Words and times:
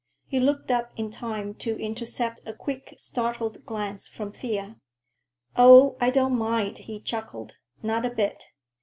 He 0.25 0.39
looked 0.39 0.71
up 0.71 0.89
in 0.97 1.11
time 1.11 1.53
to 1.59 1.79
intercept 1.79 2.41
a 2.47 2.53
quick, 2.55 2.95
startled 2.97 3.67
glance 3.67 4.07
from 4.07 4.31
Thea. 4.31 4.77
"Oh, 5.55 5.95
I 6.01 6.09
don't 6.09 6.35
mind," 6.39 6.79
he 6.79 6.99
chuckled; 6.99 7.53
"not 7.83 8.03
a 8.03 8.09
bit. 8.09 8.47